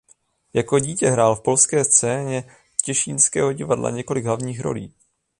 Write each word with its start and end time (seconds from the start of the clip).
Jako 0.53 0.79
dítě 0.79 1.09
hrál 1.09 1.35
v 1.35 1.41
Polské 1.41 1.83
scéně 1.83 2.43
Těšínského 2.83 3.53
divadla 3.53 3.89
několik 3.89 4.25
hlavních 4.25 4.59
rolí. 4.59 4.93